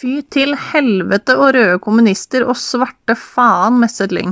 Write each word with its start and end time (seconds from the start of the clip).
Fy 0.00 0.22
til 0.32 0.54
helvete 0.56 1.34
og 1.36 1.50
røde 1.52 1.80
kommunister 1.84 2.46
og 2.48 2.56
svarte 2.56 3.12
faen, 3.20 3.76
messet 3.82 4.14
Lyng. 4.16 4.30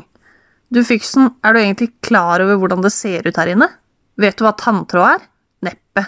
Du 0.72 0.80
Fyksen, 0.80 1.26
er 1.44 1.52
du 1.52 1.60
egentlig 1.60 1.90
klar 2.00 2.40
over 2.40 2.56
hvordan 2.56 2.80
det 2.80 2.92
ser 2.94 3.26
ut 3.28 3.36
her 3.36 3.50
inne? 3.52 3.68
Vet 4.16 4.38
du 4.38 4.46
hva 4.46 4.54
tanntråd 4.56 5.10
er? 5.10 5.26
Neppe. 5.68 6.06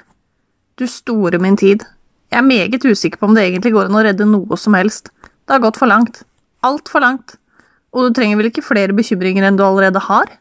Du 0.80 0.86
store 0.88 1.42
min 1.44 1.60
tid. 1.60 1.84
Jeg 2.32 2.40
er 2.40 2.48
meget 2.48 2.88
usikker 2.88 3.20
på 3.20 3.28
om 3.28 3.36
det 3.36 3.44
egentlig 3.50 3.74
går 3.76 3.90
an 3.90 4.00
å 4.00 4.06
redde 4.08 4.30
noe 4.30 4.56
som 4.56 4.78
helst. 4.78 5.12
Det 5.20 5.52
har 5.52 5.60
gått 5.66 5.82
for 5.82 5.92
langt. 5.92 6.22
Altfor 6.64 7.04
langt. 7.04 7.36
Og 7.92 8.08
du 8.08 8.16
trenger 8.16 8.40
vel 8.40 8.48
ikke 8.48 8.64
flere 8.64 8.96
bekymringer 8.96 9.44
enn 9.44 9.60
du 9.60 9.66
allerede 9.66 10.00
har? 10.08 10.36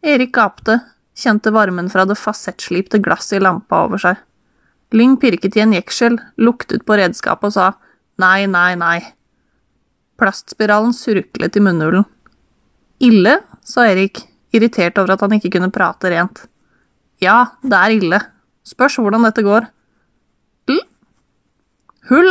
Erik 0.00 0.32
gapte, 0.32 0.80
kjente 1.12 1.52
varmen 1.52 1.92
fra 1.92 2.08
det 2.08 2.16
fasettslipte 2.16 3.04
glasset 3.04 3.42
i 3.42 3.44
lampa 3.44 3.84
over 3.84 4.00
seg. 4.00 4.16
Lyng 4.96 5.18
pirket 5.20 5.58
i 5.58 5.66
en 5.68 5.76
jeksel, 5.76 6.22
luktet 6.40 6.88
på 6.88 6.96
redskapet 6.96 7.52
og 7.52 7.60
sa 7.60 7.72
nei, 8.20 8.46
nei, 8.50 8.74
nei. 8.78 8.98
Plastspiralen 10.20 10.94
surklet 10.94 11.56
i 11.58 11.62
munnhulen. 11.62 12.04
Ille, 13.02 13.40
sa 13.66 13.86
Erik, 13.90 14.22
irritert 14.54 14.98
over 15.00 15.14
at 15.14 15.24
han 15.24 15.34
ikke 15.36 15.50
kunne 15.56 15.72
prate 15.74 16.12
rent. 16.12 16.44
Ja, 17.22 17.56
det 17.62 17.78
er 17.78 17.96
ille. 17.96 18.20
Spørs 18.64 19.00
hvordan 19.00 19.26
dette 19.26 19.44
går. 19.44 19.66
L? 20.70 20.80
Hull? 22.10 22.30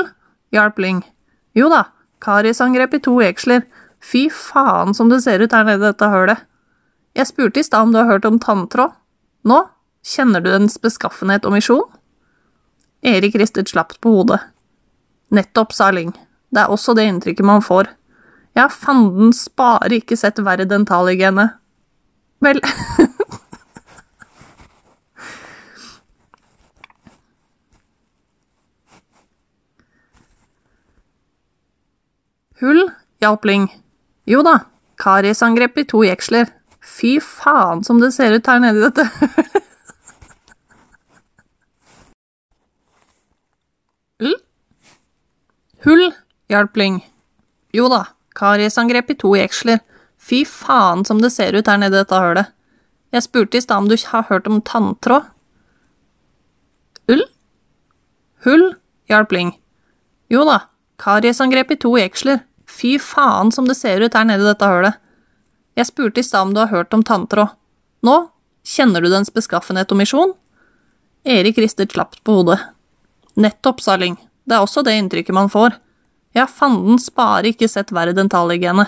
hjalp 0.54 0.80
Lyng. 0.80 1.04
Jo 1.58 1.70
da, 1.70 1.84
kariesangrep 2.24 2.96
i 2.98 3.04
to 3.04 3.18
jeksler. 3.22 3.66
Fy 4.04 4.28
faen 4.34 4.96
som 4.96 5.12
det 5.12 5.22
ser 5.24 5.44
ut 5.44 5.54
her 5.54 5.68
nede 5.68 5.84
i 5.84 5.92
dette 5.92 6.10
hølet. 6.12 6.42
Jeg 7.14 7.30
spurte 7.30 7.62
i 7.62 7.66
stad 7.66 7.88
om 7.88 7.94
du 7.94 8.00
har 8.02 8.10
hørt 8.10 8.26
om 8.26 8.40
tanntråd. 8.42 8.96
Nå? 9.46 9.60
Kjenner 10.04 10.42
du 10.44 10.50
dens 10.52 10.80
beskaffenhet 10.82 11.46
og 11.48 11.54
misjon? 11.56 11.86
Erik 13.04 13.38
ristet 13.40 13.72
slapt 13.72 14.00
på 14.04 14.12
hodet. 14.18 14.40
Nettopp, 15.34 15.74
sa 15.74 15.90
Lyng. 15.92 16.14
Det 16.54 16.62
er 16.62 16.70
også 16.70 16.94
det 16.98 17.08
inntrykket 17.10 17.46
man 17.46 17.62
får. 17.66 17.88
Jeg 18.54 18.62
har 18.68 18.70
fanden 18.70 19.34
spare 19.34 19.98
ikke 19.98 20.18
sett 20.20 20.38
verre 20.46 20.66
dentalhygiene. 20.70 21.48
Vel 22.44 22.62
Hull, 32.64 32.92
hjalp 33.20 33.46
Lyng. 33.50 33.66
Jo 34.30 34.44
da, 34.46 34.60
kariesangrep 35.02 35.78
i 35.82 35.84
to 35.90 36.04
jeksler. 36.06 36.46
Fy 36.84 37.20
faen 37.24 37.84
som 37.84 38.00
det 38.00 38.14
ser 38.14 38.32
ut 38.38 38.48
her 38.48 38.60
nede 38.62 38.80
i 38.80 38.84
dette 38.84 39.04
L? 44.24 44.34
Hull, 45.84 46.14
hjalp 46.48 46.78
Lyng. 46.78 47.02
Jo 47.76 47.90
da, 47.92 48.06
kariesangrep 48.40 49.10
i 49.12 49.16
to 49.20 49.34
jeksler. 49.36 49.82
Fy 50.16 50.46
faen 50.48 51.04
som 51.04 51.20
det 51.20 51.34
ser 51.36 51.58
ut 51.58 51.68
her 51.68 51.82
nede 51.82 51.98
i 51.98 52.04
dette 52.06 52.20
hølet. 52.24 52.54
Jeg 53.12 53.26
spurte 53.26 53.60
i 53.60 53.64
stad 53.66 53.84
om 53.84 53.90
du 53.92 53.98
har 54.00 54.30
hørt 54.30 54.48
om 54.48 54.62
tanntråd. 54.64 55.28
Ull? 57.12 57.26
Hull, 58.48 58.66
hjalp 59.12 59.36
Lyng. 59.36 59.52
Jo 60.32 60.48
da, 60.48 60.62
kariesangrep 61.04 61.76
i 61.76 61.80
to 61.84 61.92
jeksler. 62.00 62.46
Fy 62.64 62.96
faen 62.96 63.52
som 63.52 63.68
det 63.68 63.76
ser 63.76 64.00
ut 64.00 64.16
her 64.16 64.24
nede 64.24 64.48
i 64.48 64.52
dette 64.54 64.72
hølet. 64.72 64.96
Jeg 65.76 65.92
spurte 65.92 66.24
i 66.24 66.24
stad 66.24 66.48
om 66.48 66.56
du 66.56 66.64
har 66.64 66.72
hørt 66.72 66.96
om 66.96 67.04
tanntråd. 67.04 67.52
Nå, 68.08 68.18
kjenner 68.64 69.04
du 69.04 69.12
dens 69.12 69.36
beskaffenhet 69.36 69.92
og 69.92 70.00
misjon? 70.00 70.38
Erik 71.28 71.60
ristet 71.60 71.92
slapt 71.92 72.24
på 72.24 72.40
hodet. 72.40 72.62
Nettopp, 73.36 73.84
sa 73.84 74.00
Lyng. 74.00 74.16
Det 74.46 74.56
er 74.56 74.64
også 74.64 74.84
det 74.86 74.96
inntrykket 75.00 75.36
man 75.36 75.52
får. 75.52 75.78
Ja, 76.34 76.48
fanden 76.50 77.00
spare 77.00 77.52
ikke 77.52 77.70
sett 77.70 77.94
verre 77.94 78.16
dentalhygiene. 78.18 78.88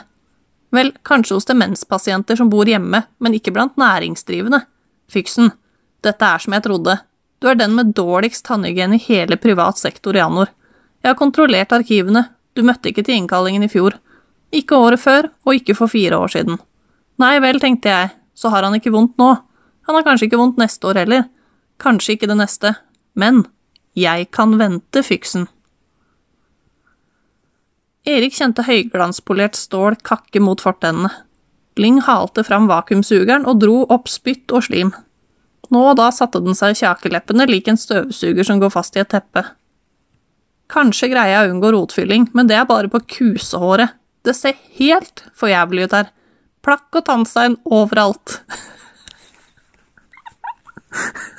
Vel, 0.75 0.91
kanskje 1.07 1.37
hos 1.37 1.47
demenspasienter 1.47 2.35
som 2.35 2.49
bor 2.51 2.67
hjemme, 2.67 3.03
men 3.21 3.37
ikke 3.37 3.53
blant 3.55 3.77
næringsdrivende. 3.79 4.63
Fyksen, 5.11 5.51
dette 6.03 6.25
er 6.25 6.41
som 6.41 6.55
jeg 6.55 6.65
trodde. 6.65 6.97
Du 7.39 7.47
er 7.51 7.59
den 7.59 7.75
med 7.77 7.93
dårligst 7.95 8.45
tannhygiene 8.47 8.97
i 8.97 9.05
hele 9.05 9.37
privat 9.37 9.79
sektor 9.79 10.17
i 10.17 10.23
Anor. 10.23 10.49
Jeg 11.03 11.13
har 11.13 11.19
kontrollert 11.19 11.75
arkivene, 11.75 12.25
du 12.55 12.63
møtte 12.65 12.89
ikke 12.89 13.03
til 13.05 13.19
innkallingen 13.19 13.67
i 13.67 13.71
fjor. 13.71 13.97
Ikke 14.55 14.77
året 14.79 15.01
før, 15.01 15.29
og 15.45 15.59
ikke 15.59 15.75
for 15.77 15.91
fire 15.91 16.17
år 16.17 16.33
siden. 16.33 16.59
Nei 17.21 17.35
vel, 17.43 17.59
tenkte 17.61 17.91
jeg, 17.91 18.13
så 18.35 18.51
har 18.51 18.65
han 18.65 18.75
ikke 18.77 18.93
vondt 18.95 19.19
nå. 19.21 19.35
Han 19.85 19.97
har 19.97 20.05
kanskje 20.07 20.29
ikke 20.29 20.39
vondt 20.41 20.59
neste 20.59 20.87
år 20.89 21.03
heller. 21.03 21.27
Kanskje 21.79 22.15
ikke 22.15 22.29
det 22.31 22.39
neste. 22.39 22.73
Men 23.13 23.43
jeg 23.95 24.27
kan 24.35 24.57
vente, 24.59 25.03
Fyksen. 25.03 25.47
Erik 28.05 28.35
kjente 28.37 28.65
høyglanspolert 28.67 29.57
stål 29.57 29.95
kakke 30.05 30.41
mot 30.43 30.61
fortennene. 30.61 31.09
Ling 31.79 32.01
halte 32.05 32.43
fram 32.47 32.69
vakuumsugeren 32.69 33.47
og 33.49 33.59
dro 33.63 33.81
opp 33.91 34.07
spytt 34.11 34.53
og 34.55 34.67
slim. 34.67 34.93
Nå 35.73 35.81
og 35.89 35.97
da 35.99 36.11
satte 36.13 36.39
den 36.43 36.55
seg 36.55 36.75
i 36.75 36.79
kjakeleppene 36.83 37.47
lik 37.49 37.67
en 37.71 37.79
støvsuger 37.79 38.45
som 38.47 38.61
går 38.61 38.71
fast 38.75 38.95
i 38.95 39.01
et 39.01 39.09
teppe. 39.11 39.43
Kanskje 40.71 41.09
greier 41.11 41.33
jeg 41.33 41.49
å 41.49 41.55
unngå 41.55 41.71
rotfylling, 41.73 42.29
men 42.37 42.49
det 42.49 42.57
er 42.59 42.69
bare 42.69 42.89
på 42.91 43.01
kusehåret. 43.17 43.97
Det 44.25 44.33
ser 44.37 44.57
helt 44.79 45.25
for 45.37 45.51
jævlig 45.51 45.85
ut 45.85 45.97
her. 45.97 46.11
Plakk 46.65 46.89
og 46.97 47.05
tannstein 47.09 47.57
overalt. 47.65 48.39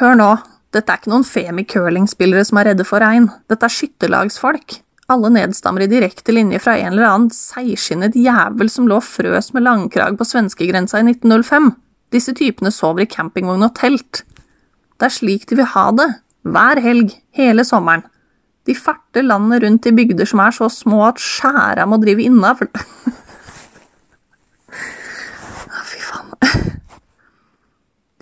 Hør 0.00 0.16
nå, 0.18 0.32
dette 0.74 0.90
er 0.90 0.98
ikke 0.98 1.10
noen 1.12 1.24
femi 1.26 1.62
curling-spillere 1.70 2.42
som 2.48 2.58
er 2.58 2.72
redde 2.72 2.82
for 2.86 2.98
regn. 2.98 3.28
Dette 3.50 3.68
er 3.68 3.70
skytterlagsfolk. 3.70 4.80
Alle 5.12 5.28
nedstammer 5.30 5.84
i 5.84 5.90
direkte 5.90 6.32
linje 6.34 6.58
fra 6.64 6.74
en 6.80 6.96
eller 6.96 7.06
annen 7.06 7.30
seigskinnet 7.30 8.16
jævel 8.18 8.70
som 8.72 8.88
lå 8.90 8.98
frøs 9.04 9.52
med 9.54 9.62
langkrag 9.68 10.16
på 10.18 10.26
svenskegrensa 10.26 10.98
i 10.98 11.06
1905. 11.12 11.70
Disse 12.14 12.34
typene 12.34 12.72
sover 12.74 13.04
i 13.04 13.12
campingvogn 13.12 13.62
og 13.68 13.74
telt. 13.78 14.24
Det 14.98 15.06
er 15.06 15.14
slik 15.14 15.46
de 15.50 15.54
vil 15.60 15.70
ha 15.76 15.86
det, 15.94 16.08
hver 16.42 16.76
helg, 16.82 17.14
hele 17.38 17.62
sommeren. 17.68 18.02
De 18.66 18.74
farter 18.74 19.22
landet 19.22 19.62
rundt 19.62 19.86
i 19.86 19.94
bygder 19.94 20.26
som 20.26 20.42
er 20.42 20.50
så 20.56 20.66
små 20.72 21.04
at 21.06 21.22
skjæra 21.22 21.86
må 21.86 22.02
drive 22.02 22.26
innavl. 22.26 22.66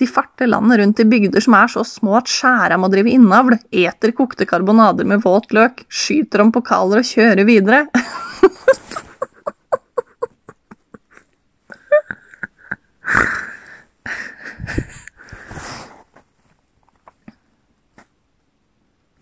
Fy 0.02 0.08
faen. 0.10 0.31
De 0.42 0.46
landet 0.50 0.78
rundt 0.78 0.98
i 0.98 1.04
bygder 1.06 1.38
som 1.44 1.54
er 1.54 1.68
så 1.70 1.84
små 1.86 2.16
at 2.18 2.26
skjæra 2.26 2.74
må 2.82 2.88
drive 2.90 3.12
innavl, 3.14 3.54
eter 3.70 4.10
kokte 4.10 4.42
karbonader 4.50 5.06
med 5.06 5.22
våt 5.22 5.52
løk, 5.54 5.84
skyter 5.86 6.42
om 6.42 6.50
pokaler 6.50 6.98
og 6.98 7.06
kjører 7.06 7.46
videre. 7.46 7.86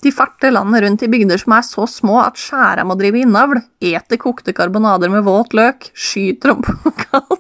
De 0.00 0.08
farter 0.16 0.56
landet 0.56 0.86
rundt 0.86 1.04
i 1.04 1.10
bygder 1.12 1.36
som 1.44 1.52
er 1.58 1.68
så 1.68 1.84
små 1.84 2.16
at 2.24 2.40
skjæra 2.40 2.88
må 2.88 2.96
drive 2.96 3.20
innavl, 3.26 3.60
eter 3.76 4.16
kokte 4.24 4.56
karbonader 4.56 5.12
med 5.12 5.28
våt 5.28 5.52
løk, 5.52 5.92
skyter 5.92 6.56
om 6.56 6.64
pokaler 6.86 7.39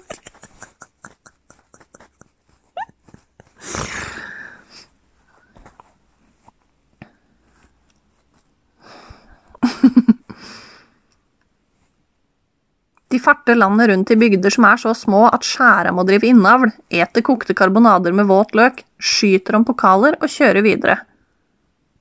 De 13.10 13.18
farter 13.18 13.54
landet 13.58 13.88
rundt 13.90 14.10
i 14.10 14.16
bygder 14.16 14.52
som 14.54 14.64
er 14.68 14.78
så 14.78 14.92
små 14.94 15.24
at 15.34 15.42
skjæra 15.42 15.90
må 15.94 16.04
drive 16.06 16.28
innavl, 16.30 16.70
eter 16.94 17.24
kokte 17.26 17.56
karbonader 17.58 18.14
med 18.14 18.28
våt 18.30 18.54
løk, 18.54 18.84
skyter 19.02 19.58
om 19.58 19.64
pokaler 19.66 20.14
og 20.20 20.30
kjører 20.30 20.62
videre. 20.62 20.96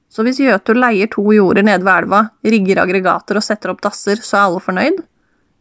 Så 0.09 0.21
hvis 0.25 0.41
Jøtul 0.41 0.77
leier 0.81 1.09
to 1.09 1.23
jorder 1.33 1.65
nede 1.65 1.85
ved 1.85 2.03
elva, 2.03 2.21
rigger 2.45 2.83
aggregater 2.83 3.41
og 3.41 3.45
setter 3.45 3.73
opp 3.73 3.81
dasser, 3.85 4.21
så 4.21 4.37
er 4.37 4.45
alle 4.45 4.61
fornøyd? 4.61 5.01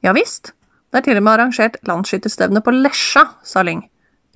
Ja 0.04 0.12
visst. 0.16 0.52
Det 0.92 1.00
er 1.00 1.08
til 1.08 1.20
og 1.20 1.24
med 1.24 1.34
arrangert 1.34 1.80
landsskytterstevne 1.88 2.64
på 2.64 2.72
Lesja, 2.76 3.24
sa 3.44 3.64
Lyng. 3.64 3.82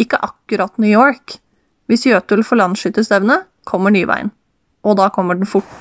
Ikke 0.00 0.20
akkurat 0.20 0.80
New 0.80 0.92
York. 0.92 1.41
Hvis 1.87 2.06
Jøtul 2.06 2.44
får 2.44 2.61
landsskytterstevne, 2.61 3.38
kommer 3.64 3.90
Nyveien. 3.90 4.31
Og 4.82 4.96
da 4.99 5.08
kommer 5.14 5.38
den 5.38 5.46
fort. 5.46 5.73